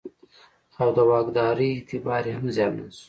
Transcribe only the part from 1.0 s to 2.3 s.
واکدارۍ اعتبار